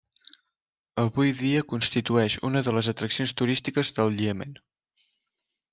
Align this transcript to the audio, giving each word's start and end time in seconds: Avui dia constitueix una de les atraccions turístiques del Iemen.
Avui 1.03 1.33
dia 1.41 1.61
constitueix 1.73 2.39
una 2.51 2.65
de 2.69 2.75
les 2.79 2.91
atraccions 2.95 3.35
turístiques 3.43 3.95
del 4.01 4.21
Iemen. 4.27 4.59